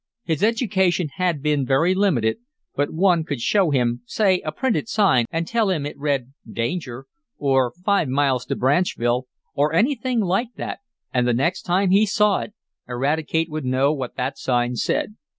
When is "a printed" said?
4.41-4.87